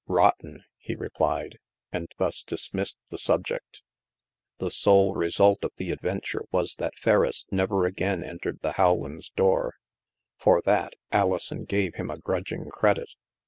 "Rotten," 0.21 0.63
he 0.79 0.95
replied, 0.95 1.59
and 1.91 2.09
thus 2.17 2.41
dismissed 2.41 2.97
the 3.11 3.19
sub 3.19 3.45
ject. 3.45 3.83
The 4.57 4.71
sole 4.71 5.13
result 5.13 5.63
of 5.63 5.73
the 5.77 5.91
adventure 5.91 6.41
was 6.51 6.73
that 6.79 6.97
Ferriss 6.97 7.45
never 7.51 7.85
again 7.85 8.23
entered 8.23 8.61
the 8.61 8.73
Rowlands' 8.79 9.29
door. 9.29 9.75
For 10.39 10.59
that, 10.63 10.95
Alison 11.11 11.65
gave 11.65 11.93
him 11.97 12.09
a 12.09 12.17
grudging 12.17 12.67
credit. 12.67 13.11